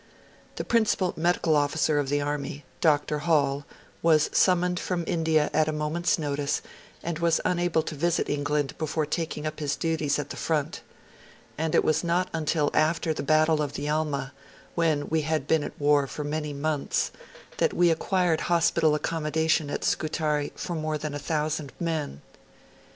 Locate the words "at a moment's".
5.53-6.17